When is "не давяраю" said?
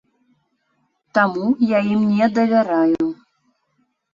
2.15-3.05